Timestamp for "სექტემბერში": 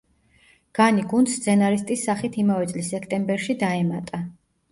2.95-3.57